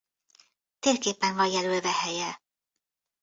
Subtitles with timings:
[0.79, 2.41] Térképen van jelölve helye.